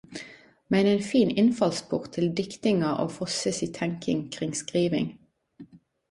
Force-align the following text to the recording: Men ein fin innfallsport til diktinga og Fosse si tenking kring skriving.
Men 0.67 0.87
ein 0.91 1.03
fin 1.09 1.29
innfallsport 1.41 2.07
til 2.15 2.25
diktinga 2.39 2.89
og 3.03 3.11
Fosse 3.17 3.53
si 3.57 3.67
tenking 3.75 4.23
kring 4.37 4.55
skriving. 4.61 5.13